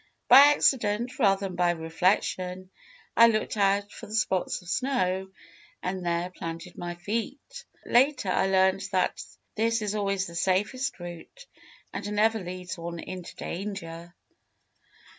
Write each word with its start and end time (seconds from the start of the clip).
By 0.27 0.47
accident, 0.55 1.19
rather 1.19 1.45
than 1.45 1.55
by 1.55 1.69
reflection, 1.73 2.71
I 3.15 3.27
looked 3.27 3.55
out 3.55 3.91
for 3.91 4.07
the 4.07 4.15
spots 4.15 4.63
of 4.63 4.67
snow 4.67 5.29
and 5.83 6.03
there 6.03 6.31
planted 6.31 6.75
my 6.75 6.95
feet. 6.95 7.65
Later 7.85 8.29
I 8.29 8.47
learned 8.47 8.81
that 8.93 9.21
this 9.53 9.83
is 9.83 9.93
always 9.93 10.25
the 10.25 10.33
safest 10.33 10.99
route, 10.99 11.45
and 11.93 12.11
never 12.13 12.39
leads 12.39 12.79
one 12.79 12.97
into 12.99 13.35
danger. 13.35 14.15